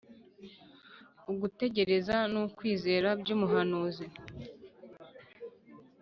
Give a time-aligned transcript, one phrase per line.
[1.31, 4.05] Ugutegereza n’ukwizera by’umuhanuzi